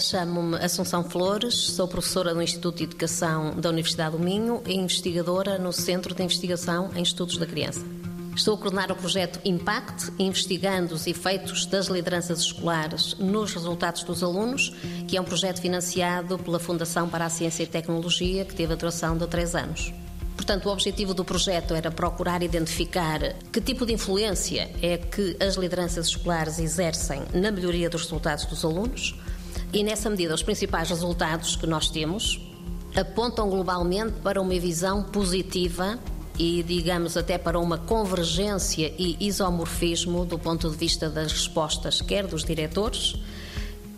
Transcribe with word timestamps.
chamo-me 0.00 0.56
Assunção 0.58 1.02
Flores, 1.02 1.54
sou 1.54 1.88
professora 1.88 2.32
no 2.32 2.40
Instituto 2.40 2.76
de 2.76 2.84
Educação 2.84 3.52
da 3.56 3.68
Universidade 3.68 4.16
do 4.16 4.22
Minho 4.22 4.62
e 4.64 4.74
investigadora 4.74 5.58
no 5.58 5.72
Centro 5.72 6.14
de 6.14 6.22
Investigação 6.22 6.90
em 6.94 7.02
Estudos 7.02 7.36
da 7.36 7.46
Criança. 7.46 7.84
Estou 8.36 8.54
a 8.54 8.58
coordenar 8.58 8.92
o 8.92 8.94
projeto 8.94 9.40
Impact, 9.44 10.12
investigando 10.20 10.94
os 10.94 11.04
efeitos 11.06 11.66
das 11.66 11.88
lideranças 11.88 12.40
escolares 12.40 13.16
nos 13.18 13.52
resultados 13.52 14.04
dos 14.04 14.22
alunos, 14.22 14.72
que 15.08 15.16
é 15.16 15.20
um 15.20 15.24
projeto 15.24 15.60
financiado 15.60 16.38
pela 16.38 16.60
Fundação 16.60 17.08
para 17.08 17.24
a 17.24 17.30
Ciência 17.30 17.64
e 17.64 17.66
Tecnologia, 17.66 18.44
que 18.44 18.54
teve 18.54 18.72
a 18.72 18.76
duração 18.76 19.18
de 19.18 19.26
três 19.26 19.56
anos. 19.56 19.92
Portanto, 20.36 20.66
o 20.66 20.72
objetivo 20.72 21.12
do 21.12 21.24
projeto 21.24 21.74
era 21.74 21.90
procurar 21.90 22.42
identificar 22.42 23.34
que 23.52 23.60
tipo 23.60 23.84
de 23.84 23.92
influência 23.92 24.70
é 24.80 24.96
que 24.96 25.36
as 25.40 25.56
lideranças 25.56 26.06
escolares 26.06 26.58
exercem 26.60 27.22
na 27.34 27.50
melhoria 27.50 27.90
dos 27.90 28.02
resultados 28.02 28.46
dos 28.46 28.64
alunos 28.64 29.16
e, 29.72 29.82
nessa 29.82 30.10
medida, 30.10 30.34
os 30.34 30.42
principais 30.42 30.88
resultados 30.88 31.56
que 31.56 31.66
nós 31.66 31.88
temos 31.88 32.40
apontam 32.96 33.48
globalmente 33.48 34.14
para 34.22 34.40
uma 34.40 34.58
visão 34.58 35.02
positiva 35.02 35.98
e, 36.38 36.62
digamos, 36.62 37.16
até 37.16 37.38
para 37.38 37.58
uma 37.58 37.78
convergência 37.78 38.92
e 38.98 39.16
isomorfismo 39.20 40.24
do 40.24 40.38
ponto 40.38 40.68
de 40.70 40.76
vista 40.76 41.08
das 41.08 41.32
respostas, 41.32 42.00
quer 42.00 42.26
dos 42.26 42.44
diretores, 42.44 43.14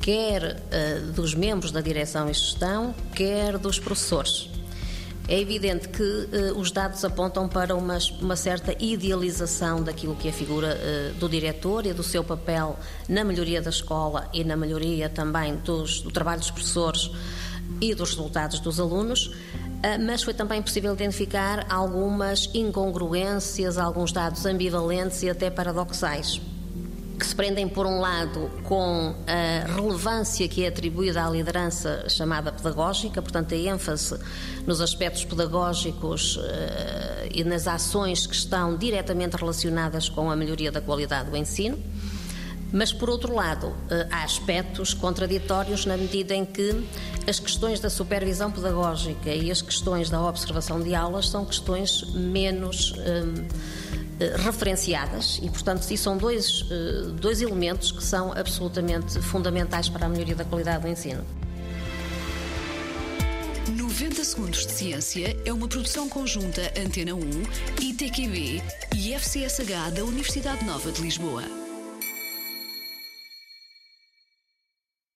quer 0.00 0.60
uh, 0.60 1.12
dos 1.12 1.34
membros 1.34 1.70
da 1.70 1.80
direção 1.80 2.28
e 2.28 2.34
gestão, 2.34 2.94
quer 3.14 3.56
dos 3.58 3.78
professores. 3.78 4.51
É 5.28 5.40
evidente 5.40 5.88
que 5.88 6.02
uh, 6.02 6.58
os 6.58 6.70
dados 6.72 7.04
apontam 7.04 7.48
para 7.48 7.76
uma, 7.76 7.96
uma, 8.20 8.36
certa 8.36 8.74
idealização 8.82 9.82
daquilo 9.82 10.16
que 10.16 10.26
é 10.26 10.30
a 10.30 10.34
figura 10.34 10.76
uh, 10.76 11.14
do 11.14 11.28
diretor 11.28 11.86
e 11.86 11.92
do 11.92 12.02
seu 12.02 12.24
papel 12.24 12.76
na 13.08 13.22
melhoria 13.22 13.62
da 13.62 13.70
escola 13.70 14.28
e 14.32 14.42
na 14.42 14.56
melhoria 14.56 15.08
também 15.08 15.56
dos, 15.56 16.00
do 16.00 16.10
trabalho 16.10 16.40
dos 16.40 16.50
professores 16.50 17.10
e 17.80 17.94
dos 17.94 18.10
resultados 18.10 18.58
dos 18.58 18.80
alunos, 18.80 19.26
uh, 19.26 20.04
mas 20.04 20.24
foi 20.24 20.34
também 20.34 20.60
possível 20.60 20.92
identificar 20.92 21.66
algumas 21.70 22.50
incongruências, 22.52 23.78
alguns 23.78 24.12
dados 24.12 24.44
ambivalentes 24.44 25.22
e 25.22 25.30
até 25.30 25.50
paradoxais 25.50 26.40
que 27.22 27.28
se 27.28 27.36
prendem, 27.36 27.68
por 27.68 27.86
um 27.86 28.00
lado, 28.00 28.50
com 28.64 29.14
a 29.28 29.72
relevância 29.72 30.48
que 30.48 30.64
é 30.64 30.68
atribuída 30.68 31.24
à 31.24 31.30
liderança 31.30 32.04
chamada 32.08 32.50
pedagógica, 32.50 33.22
portanto, 33.22 33.54
a 33.54 33.56
ênfase 33.56 34.18
nos 34.66 34.80
aspectos 34.80 35.24
pedagógicos 35.24 36.36
uh, 36.36 36.42
e 37.32 37.44
nas 37.44 37.68
ações 37.68 38.26
que 38.26 38.34
estão 38.34 38.76
diretamente 38.76 39.36
relacionadas 39.36 40.08
com 40.08 40.32
a 40.32 40.34
melhoria 40.34 40.72
da 40.72 40.80
qualidade 40.80 41.30
do 41.30 41.36
ensino. 41.36 41.78
Mas, 42.72 42.92
por 42.92 43.08
outro 43.08 43.32
lado, 43.32 43.68
uh, 43.68 43.76
há 44.10 44.24
aspectos 44.24 44.92
contraditórios 44.92 45.86
na 45.86 45.96
medida 45.96 46.34
em 46.34 46.44
que 46.44 46.84
as 47.24 47.38
questões 47.38 47.78
da 47.78 47.88
supervisão 47.88 48.50
pedagógica 48.50 49.30
e 49.30 49.48
as 49.48 49.62
questões 49.62 50.10
da 50.10 50.20
observação 50.20 50.80
de 50.80 50.92
aulas 50.92 51.28
são 51.28 51.44
questões 51.44 52.02
menos. 52.14 52.94
Eh, 52.98 54.01
referenciadas 54.36 55.38
e, 55.42 55.48
portanto, 55.48 55.82
sim, 55.82 55.96
são 55.96 56.16
dois, 56.16 56.64
eh, 56.70 57.10
dois 57.20 57.40
elementos 57.40 57.92
que 57.92 58.02
são 58.02 58.32
absolutamente 58.32 59.20
fundamentais 59.20 59.88
para 59.88 60.06
a 60.06 60.08
melhoria 60.08 60.34
da 60.34 60.44
qualidade 60.44 60.82
do 60.82 60.88
ensino. 60.88 61.24
90 63.70 64.24
Segundos 64.24 64.66
de 64.66 64.72
Ciência 64.72 65.36
é 65.44 65.52
uma 65.52 65.68
produção 65.68 66.08
conjunta 66.08 66.60
Antena 66.76 67.14
1, 67.14 67.20
ITQB 67.80 68.62
e 68.96 69.14
FCSH 69.14 69.90
da 69.94 70.04
Universidade 70.04 70.64
Nova 70.64 70.90
de 70.90 71.00
Lisboa. 71.00 71.61